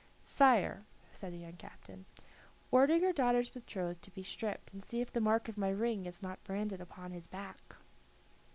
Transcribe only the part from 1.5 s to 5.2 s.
captain, "order your daughter's betrothed to be stripped, and see if